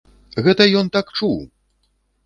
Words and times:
Гэта 0.47 0.67
ён 0.81 0.91
так 0.97 1.15
чуў! 1.21 1.37